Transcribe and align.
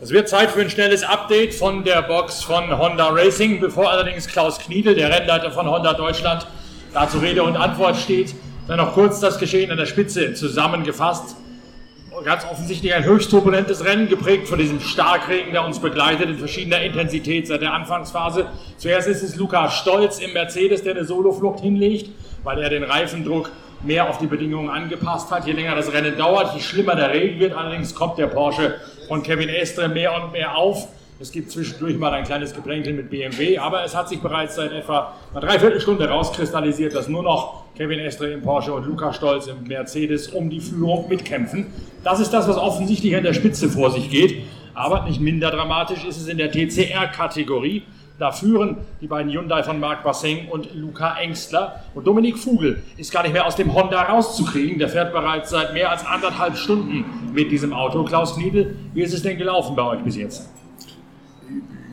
Es 0.00 0.10
wird 0.10 0.28
Zeit 0.28 0.50
für 0.50 0.62
ein 0.62 0.70
schnelles 0.70 1.02
Update 1.02 1.54
von 1.54 1.84
der 1.84 2.00
Box 2.02 2.42
von 2.42 2.76
Honda 2.78 3.08
Racing, 3.08 3.60
bevor 3.60 3.90
allerdings 3.90 4.26
Klaus 4.26 4.58
Kniedel, 4.58 4.94
der 4.94 5.10
Rennleiter 5.10 5.50
von 5.50 5.68
Honda 5.68 5.92
Deutschland, 5.92 6.46
dazu 6.94 7.18
Rede 7.18 7.42
und 7.42 7.56
Antwort 7.56 7.96
steht. 7.96 8.34
Dann 8.66 8.78
noch 8.78 8.94
kurz 8.94 9.20
das 9.20 9.38
Geschehen 9.38 9.70
an 9.70 9.76
der 9.76 9.86
Spitze 9.86 10.32
zusammengefasst. 10.32 11.36
Ganz 12.24 12.44
offensichtlich 12.50 12.94
ein 12.94 13.04
höchst 13.04 13.30
turbulentes 13.30 13.84
Rennen, 13.84 14.08
geprägt 14.08 14.48
von 14.48 14.58
diesem 14.58 14.80
Starkregen, 14.80 15.52
der 15.52 15.64
uns 15.64 15.78
begleitet 15.78 16.28
in 16.28 16.38
verschiedener 16.38 16.80
Intensität 16.82 17.46
seit 17.46 17.62
der 17.62 17.72
Anfangsphase. 17.72 18.46
Zuerst 18.78 19.08
ist 19.08 19.22
es 19.22 19.36
Lukas 19.36 19.74
Stolz 19.74 20.18
im 20.18 20.32
Mercedes, 20.32 20.82
der 20.82 20.94
eine 20.94 21.04
Soloflucht 21.04 21.60
hinlegt, 21.60 22.10
weil 22.42 22.60
er 22.62 22.70
den 22.70 22.84
Reifendruck 22.84 23.50
mehr 23.82 24.08
auf 24.08 24.18
die 24.18 24.26
Bedingungen 24.26 24.68
angepasst 24.68 25.30
hat. 25.30 25.46
Je 25.46 25.52
länger 25.52 25.74
das 25.74 25.92
Rennen 25.92 26.16
dauert, 26.16 26.54
je 26.54 26.60
schlimmer 26.60 26.94
der 26.94 27.10
Regen 27.10 27.40
wird. 27.40 27.54
Allerdings 27.54 27.94
kommt 27.94 28.18
der 28.18 28.26
Porsche 28.26 28.76
von 29.10 29.24
Kevin 29.24 29.48
Estre 29.48 29.88
mehr 29.88 30.14
und 30.22 30.30
mehr 30.30 30.56
auf. 30.56 30.86
Es 31.18 31.32
gibt 31.32 31.50
zwischendurch 31.50 31.98
mal 31.98 32.12
ein 32.12 32.22
kleines 32.22 32.54
Geplänkel 32.54 32.92
mit 32.92 33.10
BMW, 33.10 33.58
aber 33.58 33.82
es 33.84 33.96
hat 33.96 34.08
sich 34.08 34.20
bereits 34.20 34.54
seit 34.54 34.70
etwa 34.70 35.14
einer 35.32 35.40
Dreiviertelstunde 35.40 36.08
rauskristallisiert, 36.08 36.94
dass 36.94 37.08
nur 37.08 37.24
noch 37.24 37.64
Kevin 37.76 37.98
Estre 37.98 38.30
im 38.30 38.40
Porsche 38.42 38.72
und 38.72 38.86
Luca 38.86 39.12
Stolz 39.12 39.48
im 39.48 39.64
Mercedes 39.66 40.28
um 40.28 40.48
die 40.48 40.60
Führung 40.60 41.08
mitkämpfen. 41.08 41.66
Das 42.04 42.20
ist 42.20 42.30
das, 42.30 42.46
was 42.46 42.56
offensichtlich 42.56 43.16
an 43.16 43.24
der 43.24 43.34
Spitze 43.34 43.68
vor 43.68 43.90
sich 43.90 44.10
geht. 44.10 44.44
Aber 44.74 45.02
nicht 45.02 45.20
minder 45.20 45.50
dramatisch 45.50 46.04
ist 46.04 46.20
es 46.20 46.28
in 46.28 46.38
der 46.38 46.52
TCR-Kategorie. 46.52 47.82
Da 48.20 48.32
führen 48.32 48.76
die 49.00 49.06
beiden 49.06 49.32
Hyundai 49.32 49.62
von 49.62 49.80
Marc 49.80 50.04
Basseng 50.04 50.48
und 50.50 50.74
Luca 50.74 51.16
Engstler. 51.16 51.76
Und 51.94 52.06
Dominik 52.06 52.36
Vogel 52.36 52.82
ist 52.98 53.10
gar 53.10 53.22
nicht 53.22 53.32
mehr 53.32 53.46
aus 53.46 53.56
dem 53.56 53.72
Honda 53.72 54.02
rauszukriegen. 54.02 54.78
Der 54.78 54.90
fährt 54.90 55.14
bereits 55.14 55.48
seit 55.48 55.72
mehr 55.72 55.90
als 55.90 56.04
anderthalb 56.04 56.54
Stunden 56.58 57.06
mit 57.32 57.50
diesem 57.50 57.72
Auto. 57.72 58.04
Klaus 58.04 58.34
Kniedel, 58.34 58.76
wie 58.92 59.00
ist 59.00 59.14
es 59.14 59.22
denn 59.22 59.38
gelaufen 59.38 59.74
bei 59.74 59.84
euch 59.84 60.00
bis 60.00 60.16
jetzt? 60.16 60.50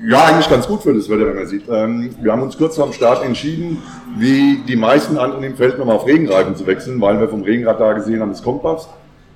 Ja, 0.05 0.25
eigentlich 0.25 0.49
ganz 0.49 0.67
gut 0.67 0.81
für 0.81 0.93
das 0.93 1.07
Wetter, 1.07 1.27
wenn 1.27 1.35
man 1.37 1.47
sieht. 1.47 1.63
Ähm, 1.69 2.13
wir 2.19 2.33
haben 2.33 2.41
uns 2.41 2.57
kurz 2.57 2.75
dem 2.75 2.91
Start 2.91 3.23
entschieden, 3.23 3.81
wie 4.17 4.57
die 4.67 4.75
meisten 4.75 5.17
anderen 5.17 5.45
im 5.45 5.55
Feld 5.55 5.77
nochmal 5.77 5.95
auf 5.95 6.05
Regenreifen 6.05 6.57
zu 6.57 6.67
wechseln, 6.67 6.99
weil 6.99 7.21
wir 7.21 7.29
vom 7.29 7.43
Regenradar 7.43 7.95
gesehen 7.95 8.19
haben, 8.19 8.31
es 8.31 8.43
kommt 8.43 8.65
was. 8.65 8.89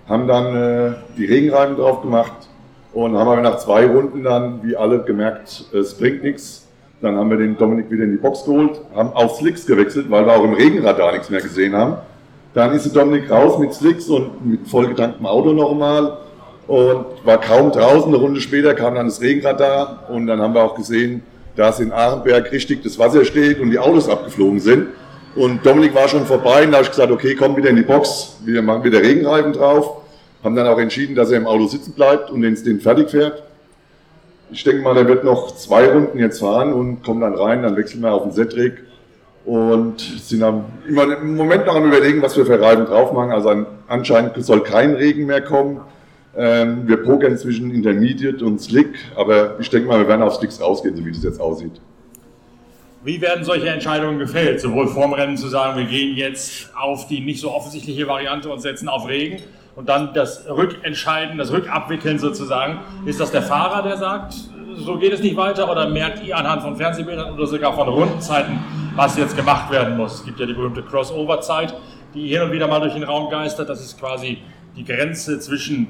Haben 0.10 0.28
dann 0.28 0.56
äh, 0.56 0.94
die 1.16 1.24
Regenreifen 1.24 1.78
drauf 1.78 2.02
gemacht 2.02 2.50
und 2.92 3.18
haben 3.18 3.30
aber 3.30 3.40
nach 3.40 3.60
zwei 3.60 3.86
Runden 3.86 4.24
dann, 4.24 4.62
wie 4.64 4.76
alle, 4.76 5.04
gemerkt, 5.04 5.68
es 5.72 5.94
bringt 5.94 6.22
nichts. 6.24 6.68
Dann 7.02 7.16
haben 7.16 7.30
wir 7.32 7.38
den 7.38 7.58
Dominik 7.58 7.90
wieder 7.90 8.04
in 8.04 8.12
die 8.12 8.18
Box 8.18 8.46
geholt, 8.46 8.80
haben 8.96 9.12
auf 9.14 9.38
Slicks 9.38 9.66
gewechselt, 9.66 10.06
weil 10.10 10.26
wir 10.26 10.34
auch 10.34 10.44
im 10.44 10.54
Regenradar 10.54 11.12
nichts 11.14 11.30
mehr 11.30 11.42
gesehen 11.42 11.76
haben. 11.76 11.96
Dann 12.54 12.74
ist 12.74 12.86
der 12.86 13.02
Dominik 13.04 13.32
raus 13.32 13.58
mit 13.58 13.74
Slicks 13.74 14.08
und 14.08 14.46
mit 14.46 14.68
vollgetanktem 14.68 15.26
Auto 15.26 15.52
nochmal 15.54 16.18
und 16.68 17.06
war 17.24 17.40
kaum 17.40 17.72
draußen. 17.72 18.08
Eine 18.08 18.18
Runde 18.18 18.40
später 18.40 18.76
kam 18.76 18.96
dann 18.96 19.08
das 19.08 19.20
Regenradar 19.20 20.10
und 20.10 20.28
dann 20.28 20.40
haben 20.42 20.54
wir 20.54 20.64
auch 20.64 20.76
gesehen, 20.76 21.24
dass 21.56 21.80
in 21.80 21.92
Arenberg 21.92 22.52
richtig 22.52 22.84
das 22.84 23.00
Wasser 23.00 23.26
steht 23.26 23.60
und 23.60 23.72
die 23.72 23.80
Autos 23.80 24.08
abgeflogen 24.08 24.60
sind. 24.60 24.88
Und 25.36 25.66
Dominik 25.66 25.96
war 25.96 26.08
schon 26.08 26.26
vorbei 26.26 26.66
und 26.66 26.72
da 26.72 26.78
habe 26.78 26.84
ich 26.84 26.92
gesagt, 26.92 27.12
okay, 27.12 27.36
komm 27.36 27.56
wieder 27.56 27.70
in 27.70 27.78
die 27.78 27.84
Box, 27.84 28.38
wir 28.46 28.62
machen 28.62 28.84
wieder 28.84 29.02
Regenreifen 29.02 29.54
drauf. 29.54 30.02
Haben 30.44 30.56
dann 30.56 30.68
auch 30.68 30.80
entschieden, 30.80 31.16
dass 31.16 31.32
er 31.32 31.38
im 31.38 31.48
Auto 31.48 31.68
sitzen 31.68 31.94
bleibt 31.94 32.30
und 32.30 32.42
den, 32.42 32.56
den 32.64 32.80
fertig 32.80 33.10
fährt. 33.10 33.44
Ich 34.52 34.64
denke 34.66 34.82
mal, 34.82 34.94
der 34.94 35.08
wird 35.08 35.24
noch 35.24 35.56
zwei 35.56 35.90
Runden 35.90 36.20
jetzt 36.20 36.40
fahren 36.40 36.74
und 36.74 37.04
kommt 37.04 37.24
dann 37.24 37.36
rein, 37.36 37.64
dann 37.64 37.78
wechseln 37.78 38.02
wir 38.02 38.14
auf 38.14 38.24
den 38.24 38.34
Zetrick 38.34 38.84
und 39.46 40.00
sind 40.00 40.44
am, 40.44 40.66
immer 40.88 41.18
im 41.18 41.36
Moment 41.38 41.66
noch 41.66 41.76
am 41.76 41.86
überlegen, 41.86 42.22
was 42.22 42.36
wir 42.36 42.46
für 42.46 42.62
Reifen 42.62 42.86
drauf 42.86 43.14
machen. 43.14 43.32
Also 43.32 43.66
anscheinend 43.88 44.44
soll 44.44 44.62
kein 44.62 44.94
Regen 44.94 45.26
mehr 45.26 45.42
kommen. 45.42 45.82
Ähm, 46.36 46.88
wir 46.88 46.98
pokern 46.98 47.38
zwischen 47.38 47.72
Intermediate 47.72 48.44
und 48.46 48.62
Slick, 48.62 48.90
aber 49.16 49.60
ich 49.60 49.70
denke 49.70 49.88
mal, 49.88 50.00
wir 50.00 50.08
werden 50.08 50.22
auf 50.22 50.36
Slicks 50.36 50.62
rausgehen, 50.62 50.96
so 50.96 51.06
wie 51.06 51.12
das 51.12 51.24
jetzt 51.24 51.42
aussieht. 51.42 51.82
Wie 53.04 53.20
werden 53.20 53.44
solche 53.44 53.68
Entscheidungen 53.68 54.20
gefällt? 54.20 54.62
Sowohl 54.62 54.88
vorm 54.88 55.14
Rennen 55.14 55.36
zu 55.36 55.48
sagen, 55.48 55.78
wir 55.78 55.86
gehen 55.86 56.16
jetzt 56.16 56.70
auf 56.76 57.08
die 57.08 57.20
nicht 57.22 57.42
so 57.42 57.52
offensichtliche 57.52 58.08
Variante 58.08 58.50
und 58.50 58.60
setzen 58.60 58.88
auf 58.88 59.08
Regen 59.08 59.42
und 59.76 59.90
dann 59.90 60.14
das 60.14 60.46
Rückentscheiden, 60.48 61.38
das 61.38 61.52
Rückabwickeln 61.52 62.20
sozusagen. 62.20 62.80
Ist 63.06 63.20
das 63.20 63.32
der 63.32 63.42
Fahrer, 63.42 63.82
der 63.84 63.98
sagt, 63.98 64.36
so 64.82 64.98
geht 64.98 65.14
es 65.14 65.22
nicht 65.22 65.38
weiter 65.38 65.70
oder 65.72 65.88
merkt 65.88 66.24
ihr 66.24 66.38
anhand 66.38 66.62
von 66.62 66.76
Fernsehbildern 66.76 67.34
oder 67.34 67.48
sogar 67.48 67.74
von 67.74 67.88
Rundenzeiten, 67.88 68.60
was 68.96 69.18
jetzt 69.18 69.36
gemacht 69.36 69.72
werden 69.72 69.98
muss? 69.98 70.16
Es 70.16 70.26
gibt 70.26 70.40
ja 70.40 70.46
die 70.46 70.54
berühmte 70.54 70.84
Crossover-Zeit, 70.84 71.74
die 72.14 72.28
hin 72.28 72.42
und 72.42 72.52
wieder 72.52 72.68
mal 72.68 72.80
durch 72.80 72.94
den 72.94 73.04
Raum 73.04 73.30
geistert. 73.30 73.70
Das 73.70 73.82
ist 73.82 74.00
quasi 74.00 74.40
die 74.76 74.84
Grenze 74.84 75.40
zwischen 75.40 75.88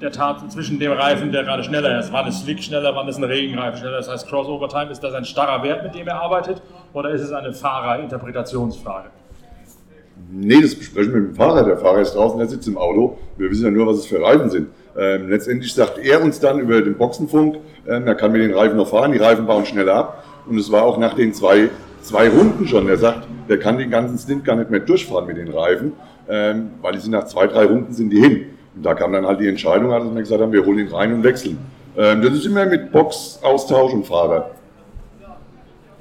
der 0.00 0.10
Tat 0.10 0.50
zwischen 0.50 0.80
dem 0.80 0.92
Reifen, 0.92 1.30
der 1.30 1.44
gerade 1.44 1.62
schneller 1.62 1.98
ist. 1.98 2.12
Wann 2.12 2.26
ist 2.26 2.42
Slick 2.42 2.62
schneller, 2.62 2.94
wann 2.94 3.06
ist 3.06 3.18
ein 3.18 3.24
Regenreifen 3.24 3.78
schneller? 3.78 3.98
Das 3.98 4.08
heißt, 4.08 4.28
Crossover 4.28 4.68
Time, 4.68 4.90
ist 4.90 5.02
das 5.02 5.14
ein 5.14 5.24
starrer 5.24 5.62
Wert, 5.62 5.84
mit 5.84 5.94
dem 5.94 6.08
er 6.08 6.20
arbeitet? 6.20 6.60
Oder 6.92 7.10
ist 7.10 7.22
es 7.22 7.32
eine 7.32 7.52
Fahrerinterpretationsfrage? 7.52 9.10
Nee, 10.34 10.62
das 10.62 10.74
besprechen 10.74 11.12
wir 11.12 11.20
mit 11.20 11.30
dem 11.32 11.36
Fahrer. 11.36 11.64
Der 11.64 11.76
Fahrer 11.76 12.00
ist 12.00 12.14
draußen, 12.14 12.38
der 12.38 12.48
sitzt 12.48 12.66
im 12.66 12.78
Auto. 12.78 13.18
Wir 13.36 13.50
wissen 13.50 13.64
ja 13.64 13.70
nur, 13.70 13.86
was 13.86 13.98
es 13.98 14.06
für 14.06 14.22
Reifen 14.22 14.50
sind. 14.50 14.68
Ähm, 14.96 15.28
letztendlich 15.28 15.74
sagt 15.74 15.98
er 15.98 16.22
uns 16.22 16.40
dann 16.40 16.58
über 16.60 16.80
den 16.80 16.94
Boxenfunk, 16.94 17.56
ähm, 17.86 18.06
er 18.06 18.14
kann 18.14 18.32
mit 18.32 18.42
den 18.42 18.54
Reifen 18.54 18.76
noch 18.76 18.88
fahren, 18.88 19.12
die 19.12 19.18
Reifen 19.18 19.46
bauen 19.46 19.64
schneller 19.66 19.94
ab. 19.94 20.24
Und 20.48 20.58
es 20.58 20.70
war 20.72 20.84
auch 20.84 20.98
nach 20.98 21.14
den 21.14 21.32
zwei, 21.32 21.70
zwei 22.02 22.28
Runden 22.28 22.66
schon. 22.66 22.88
Er 22.88 22.98
sagt, 22.98 23.26
der 23.48 23.58
kann 23.58 23.78
den 23.78 23.90
ganzen 23.90 24.18
Stint 24.18 24.44
gar 24.44 24.56
nicht 24.56 24.70
mehr 24.70 24.80
durchfahren 24.80 25.26
mit 25.26 25.36
den 25.36 25.48
Reifen, 25.48 25.92
ähm, 26.28 26.70
weil 26.80 26.92
die 26.92 27.00
sind 27.00 27.12
nach 27.12 27.24
zwei, 27.24 27.46
drei 27.46 27.64
Runden 27.64 27.92
sind 27.92 28.10
die 28.10 28.20
hin. 28.20 28.46
Und 28.74 28.84
da 28.84 28.94
kam 28.94 29.12
dann 29.12 29.26
halt 29.26 29.40
die 29.40 29.48
Entscheidung, 29.48 29.90
dass 29.90 30.04
wir 30.04 30.20
gesagt 30.20 30.40
haben, 30.40 30.52
wir 30.52 30.64
holen 30.64 30.78
ihn 30.78 30.88
rein 30.88 31.12
und 31.12 31.24
wechseln. 31.24 31.58
Ähm, 31.96 32.22
das 32.22 32.32
ist 32.32 32.46
immer 32.46 32.66
mit 32.66 32.90
Boxaustausch 32.90 33.92
und 33.92 34.06
Fahrer. 34.06 34.50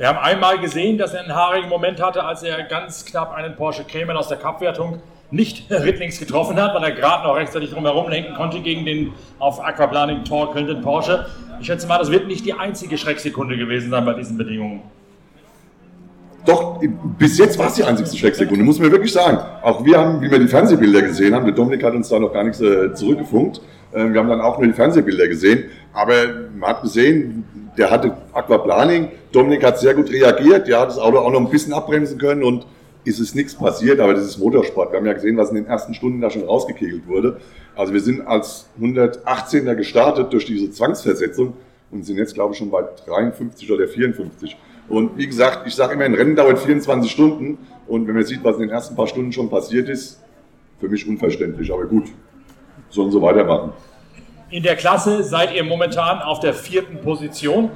Wir 0.02 0.08
haben 0.08 0.18
einmal 0.18 0.58
gesehen, 0.58 0.98
dass 0.98 1.14
er 1.14 1.20
einen 1.20 1.36
haarigen 1.36 1.70
Moment 1.70 2.02
hatte, 2.02 2.24
als 2.24 2.42
er 2.42 2.64
ganz 2.64 3.06
knapp 3.06 3.36
einen 3.36 3.56
Porsche 3.56 3.84
Cayman 3.84 4.18
aus 4.18 4.30
der 4.30 4.38
Cup-Wertung 4.40 5.00
nicht 5.30 5.68
rittlings 5.72 6.20
getroffen 6.20 6.60
hat, 6.60 6.74
weil 6.74 6.84
er 6.86 6.92
gerade 6.94 7.28
noch 7.28 7.36
rechtzeitig 7.36 7.70
drumherum 7.70 8.10
lenken 8.10 8.34
konnte 8.34 8.62
gegen 8.62 8.84
den 8.84 9.14
auf 9.38 9.64
Aquaplaning 9.64 10.24
torkelnden 10.24 10.82
Porsche. 10.82 11.28
Ich 11.60 11.68
schätze 11.68 11.88
mal, 11.88 12.00
das 12.00 12.10
wird 12.10 12.26
nicht 12.26 12.44
die 12.48 12.54
einzige 12.54 12.98
Schrecksekunde 12.98 13.58
gewesen 13.58 13.92
sein 13.92 14.04
bei 14.04 14.16
diesen 14.16 14.40
Bedingungen. 14.40 14.82
Doch, 16.48 16.82
bis 17.20 17.38
jetzt 17.38 17.60
war 17.60 17.68
es 17.68 17.76
die 17.76 17.84
einzigste 17.84 18.18
Schrecksekunde, 18.18 18.64
muss 18.64 18.80
man 18.80 18.92
wirklich 18.92 19.14
sagen. 19.14 19.38
Auch 19.62 19.86
wir 19.86 20.00
haben, 20.00 20.20
wie 20.20 20.32
wir 20.32 20.40
die 20.40 20.48
Fernsehbilder 20.48 21.04
gesehen 21.04 21.36
haben, 21.36 21.46
der 21.46 21.54
Dominik 21.54 21.84
hat 21.84 21.94
uns 21.94 22.10
da 22.10 22.18
noch 22.18 22.34
gar 22.34 22.44
nichts 22.44 22.60
äh, 22.60 22.92
zurückgefunkt. 22.96 23.62
Ähm, 23.94 24.14
wir 24.14 24.20
haben 24.20 24.30
dann 24.30 24.42
auch 24.42 24.58
nur 24.58 24.66
die 24.66 24.74
Fernsehbilder 24.74 25.28
gesehen. 25.28 25.66
Aber 25.94 26.16
man 26.56 26.72
hat 26.72 26.82
gesehen, 26.82 27.46
der 27.78 27.90
hatte 27.90 28.18
Aquaplaning. 28.34 29.10
Dominik 29.32 29.64
hat 29.64 29.80
sehr 29.80 29.94
gut 29.94 30.12
reagiert. 30.12 30.68
Der 30.68 30.82
hat 30.82 30.90
das 30.90 30.98
Auto 30.98 31.20
auch 31.20 31.32
noch 31.32 31.40
ein 31.40 31.50
bisschen 31.50 31.74
abbremsen 31.74 32.18
können 32.18 32.44
und 32.44 32.66
ist 33.04 33.20
es 33.20 33.34
nichts 33.34 33.56
passiert. 33.56 34.00
Aber 34.00 34.14
das 34.14 34.26
ist 34.26 34.38
Motorsport. 34.38 34.92
Wir 34.92 35.00
haben 35.00 35.06
ja 35.06 35.14
gesehen, 35.14 35.38
was 35.38 35.50
in 35.50 35.56
den 35.56 35.66
ersten 35.66 35.94
Stunden 35.94 36.22
da 36.22 36.30
schon 36.30 36.44
rausgekegelt 36.44 37.08
wurde. 37.08 37.40
Also 37.76 37.94
wir 37.94 38.02
sind 38.02 38.28
als 38.28 38.68
118er 38.80 39.76
gestartet 39.76 40.34
durch 40.34 40.46
diese 40.46 40.72
Zwangsversetzung 40.72 41.54
und 41.92 42.06
sind 42.06 42.18
jetzt, 42.18 42.34
glaube 42.34 42.54
ich, 42.54 42.60
schon 42.60 42.70
bei 42.70 42.84
53 43.06 43.72
oder 43.72 43.88
54. 43.88 44.58
Und 44.90 45.18
wie 45.18 45.28
gesagt, 45.28 45.66
ich 45.68 45.76
sage 45.76 45.94
immer, 45.94 46.04
ein 46.04 46.14
Rennen 46.14 46.36
dauert 46.36 46.60
24 46.60 47.10
Stunden. 47.10 47.58
Und 47.88 48.08
wenn 48.08 48.16
man 48.16 48.26
sieht, 48.26 48.44
was 48.44 48.56
in 48.56 48.64
den 48.64 48.70
ersten 48.70 48.96
paar 48.96 49.08
Stunden 49.08 49.32
schon 49.32 49.50
passiert 49.50 49.90
ist, 49.90 50.20
für 50.80 50.90
mich 50.90 51.08
unverständlich. 51.08 51.72
Aber 51.72 51.86
gut, 51.86 52.06
sollen 52.90 53.12
sie 53.12 53.22
weitermachen. 53.22 53.72
In 54.52 54.64
der 54.64 54.76
Klasse 54.76 55.24
seid 55.24 55.56
ihr 55.56 55.64
momentan 55.64 56.22
auf 56.22 56.42
der 56.42 56.54
vierten 56.54 57.00
Position. 57.00 57.72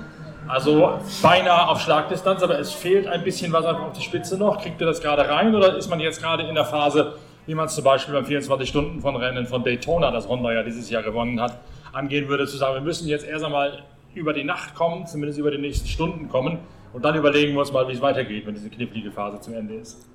Also 0.46 1.00
beinahe 1.22 1.70
auf 1.70 1.80
Schlagdistanz, 1.80 2.44
aber 2.44 2.60
es 2.60 2.74
fehlt 2.74 3.08
ein 3.08 3.24
bisschen 3.24 3.54
was 3.54 3.66
auf 3.66 3.94
die 3.94 4.04
Spitze 4.04 4.38
noch. 4.38 4.62
Kriegt 4.62 4.82
ihr 4.82 4.86
das 4.86 5.00
gerade 5.02 5.28
rein 5.28 5.56
oder 5.56 5.78
ist 5.78 5.90
man 5.90 6.02
jetzt 6.02 6.22
gerade 6.22 6.44
in 6.44 6.54
der 6.54 6.66
Phase, 6.66 7.14
wie 7.46 7.56
man 7.56 7.68
es 7.68 7.76
zum 7.76 7.86
Beispiel 7.86 8.14
beim 8.14 8.26
24-Stunden-von-Rennen 8.26 9.48
von 9.48 9.64
Daytona, 9.64 10.12
das 10.12 10.28
Honda 10.28 10.52
ja 10.52 10.64
dieses 10.64 10.90
Jahr 10.90 11.02
gewonnen 11.02 11.40
hat, 11.40 11.58
angehen 11.94 12.28
würde, 12.28 12.46
zu 12.46 12.58
sagen, 12.58 12.74
wir 12.76 12.82
müssen 12.82 13.08
jetzt 13.08 13.26
erst 13.26 13.46
einmal 13.46 13.84
über 14.14 14.34
die 14.34 14.44
Nacht 14.44 14.76
kommen, 14.76 15.08
zumindest 15.08 15.40
über 15.40 15.52
die 15.52 15.58
nächsten 15.58 15.88
Stunden 15.88 16.28
kommen 16.28 16.60
und 16.92 17.06
dann 17.06 17.16
überlegen 17.16 17.54
wir 17.54 17.62
uns 17.62 17.72
mal, 17.72 17.88
wie 17.88 17.94
es 17.94 18.02
weitergeht, 18.02 18.46
wenn 18.46 18.54
diese 18.54 18.70
knifflige 18.70 19.12
Phase 19.12 19.40
zu 19.40 19.54
Ende 19.54 19.76
ist. 19.76 20.06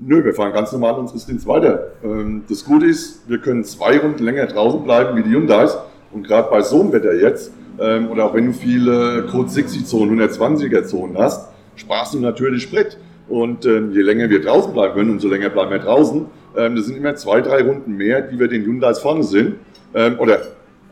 Nö, 0.00 0.24
wir 0.24 0.34
fahren 0.34 0.52
ganz 0.52 0.72
normal 0.72 0.94
unsere 0.94 1.20
Stints 1.20 1.46
weiter. 1.46 1.92
Ähm, 2.02 2.42
das 2.48 2.64
Gute 2.64 2.86
ist, 2.86 3.28
wir 3.28 3.38
können 3.38 3.64
zwei 3.64 3.98
Runden 3.98 4.24
länger 4.24 4.46
draußen 4.46 4.82
bleiben 4.82 5.16
wie 5.16 5.22
die 5.22 5.30
Hyundais. 5.30 5.78
Und 6.12 6.26
gerade 6.26 6.50
bei 6.50 6.62
so 6.62 6.80
einem 6.80 6.92
Wetter 6.92 7.14
jetzt, 7.14 7.52
ähm, 7.78 8.10
oder 8.10 8.24
auch 8.24 8.34
wenn 8.34 8.46
du 8.46 8.52
viele 8.52 9.26
Code 9.30 9.48
60 9.48 9.86
Zonen, 9.86 10.20
120er 10.20 10.84
Zonen 10.84 11.16
hast, 11.16 11.48
sparst 11.76 12.14
du 12.14 12.18
natürlich 12.18 12.64
Sprit. 12.64 12.98
Und 13.28 13.66
ähm, 13.66 13.92
je 13.92 14.02
länger 14.02 14.28
wir 14.30 14.42
draußen 14.42 14.72
bleiben 14.72 14.94
können, 14.94 15.10
umso 15.10 15.28
länger 15.28 15.48
bleiben 15.48 15.70
wir 15.70 15.78
draußen. 15.78 16.26
Das 16.54 16.86
sind 16.86 16.96
immer 16.96 17.16
zwei, 17.16 17.40
drei 17.40 17.64
Runden 17.64 17.96
mehr, 17.96 18.20
die 18.20 18.38
wir 18.38 18.46
den 18.46 18.62
Hyundais 18.64 19.00
vorne 19.00 19.24
sind 19.24 19.56
oder 19.92 20.38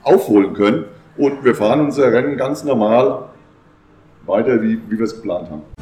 aufholen 0.02 0.54
können. 0.54 0.86
Und 1.16 1.44
wir 1.44 1.54
fahren 1.54 1.82
unser 1.82 2.12
Rennen 2.12 2.36
ganz 2.36 2.64
normal 2.64 3.26
weiter, 4.26 4.60
wie, 4.60 4.80
wie 4.88 4.98
wir 4.98 5.04
es 5.04 5.14
geplant 5.14 5.48
haben. 5.50 5.81